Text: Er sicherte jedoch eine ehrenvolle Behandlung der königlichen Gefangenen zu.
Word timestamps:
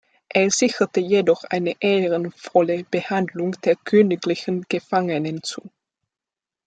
Er 0.29 0.49
sicherte 0.49 0.99
jedoch 0.99 1.43
eine 1.43 1.75
ehrenvolle 1.79 2.85
Behandlung 2.85 3.51
der 3.63 3.75
königlichen 3.75 4.63
Gefangenen 4.67 5.43
zu. 5.43 5.69